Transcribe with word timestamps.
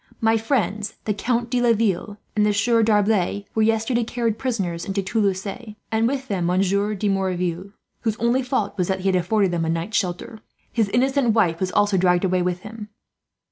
My 0.19 0.35
friends, 0.35 0.95
the 1.05 1.13
Count 1.13 1.51
de 1.51 1.61
Laville 1.61 2.17
and 2.35 2.43
the 2.43 2.55
Sieur 2.55 2.81
D'Arblay, 2.81 3.45
were 3.53 3.61
yesterday 3.61 4.03
carried 4.03 4.39
prisoners 4.39 4.83
into 4.83 5.03
Toulouse; 5.03 5.45
and 5.45 6.07
with 6.07 6.27
them 6.27 6.47
Monsieur 6.47 6.95
de 6.95 7.07
Merouville, 7.07 7.71
whose 7.99 8.15
only 8.17 8.41
fault 8.41 8.75
was 8.79 8.87
that 8.87 9.01
he 9.01 9.09
had 9.09 9.15
afforded 9.15 9.51
them 9.51 9.63
a 9.63 9.69
night's 9.69 9.97
shelter. 9.97 10.39
His 10.73 10.89
innocent 10.89 11.33
wife 11.35 11.59
was 11.59 11.71
also 11.71 11.97
dragged 11.97 12.25
away 12.25 12.41
with 12.41 12.61
him. 12.61 12.89